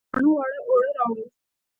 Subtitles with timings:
[0.13, 1.21] کاڼه واړه اوړه راوړل